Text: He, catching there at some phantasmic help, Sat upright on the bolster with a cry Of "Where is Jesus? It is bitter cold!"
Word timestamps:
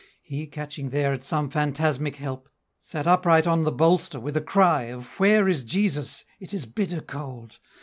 He, 0.23 0.47
catching 0.47 0.89
there 0.89 1.13
at 1.13 1.23
some 1.23 1.51
phantasmic 1.51 2.15
help, 2.15 2.49
Sat 2.79 3.05
upright 3.05 3.45
on 3.45 3.65
the 3.65 3.71
bolster 3.71 4.19
with 4.19 4.35
a 4.35 4.41
cry 4.41 4.85
Of 4.85 5.05
"Where 5.19 5.47
is 5.47 5.63
Jesus? 5.63 6.25
It 6.39 6.55
is 6.55 6.65
bitter 6.65 7.01
cold!" 7.01 7.59